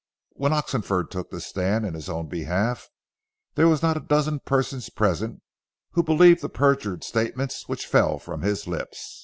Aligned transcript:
When 0.33 0.51
Oxenford 0.51 1.11
took 1.11 1.29
the 1.29 1.39
stand 1.39 1.85
in 1.85 1.93
his 1.93 2.09
own 2.09 2.25
behalf, 2.27 2.89
there 3.53 3.67
were 3.69 3.77
not 3.83 3.97
a 3.97 3.99
dozen 3.99 4.39
persons 4.39 4.89
present 4.89 5.43
who 5.91 6.01
believed 6.01 6.41
the 6.41 6.49
perjured 6.49 7.03
statements 7.03 7.67
which 7.69 7.85
fell 7.85 8.17
from 8.17 8.41
his 8.41 8.65
lips. 8.65 9.19